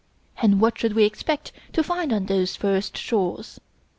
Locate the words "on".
2.11-2.25